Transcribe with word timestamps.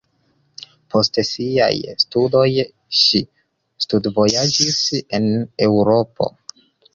Post 0.93 1.19
siaj 1.27 1.75
studoj 2.03 2.45
ŝi 3.01 3.21
studvojaĝis 3.85 4.81
en 5.21 5.29
Eŭropo. 5.69 6.33